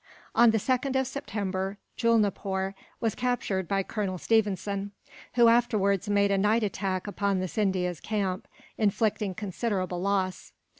On 0.33 0.49
the 0.49 0.57
2nd 0.57 0.99
of 0.99 1.05
September, 1.05 1.77
Julnapoor 1.95 2.73
was 2.99 3.13
captured 3.13 3.67
by 3.67 3.83
Colonel 3.83 4.17
Stephenson; 4.17 4.93
who 5.35 5.47
afterwards 5.47 6.09
made 6.09 6.31
a 6.31 6.39
night 6.39 6.63
attack 6.63 7.05
upon 7.05 7.39
Scindia's 7.47 7.99
camp, 7.99 8.47
inflicting 8.79 9.35
considerable 9.35 10.01
loss. 10.01 10.53